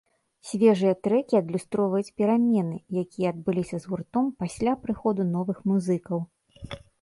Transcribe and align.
Свежыя 0.51 0.93
трэкі 1.07 1.33
адлюстроўваюць 1.41 2.13
перамены, 2.21 2.77
якія 3.03 3.27
адбыліся 3.33 3.75
з 3.85 3.93
гуртом 3.93 4.25
пасля 4.41 4.73
прыходу 4.87 5.21
новых 5.37 5.57
музыкаў. 5.75 6.19